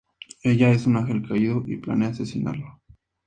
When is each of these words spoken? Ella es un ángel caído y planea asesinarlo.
Ella 0.41 0.71
es 0.71 0.87
un 0.87 0.97
ángel 0.97 1.21
caído 1.27 1.61
y 1.67 1.77
planea 1.77 2.09
asesinarlo. 2.09 2.81